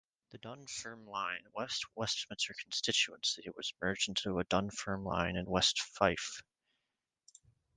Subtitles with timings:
[0.31, 6.41] The Dunfermline West Westminster constituency was merged into Dunfermline and West Fife.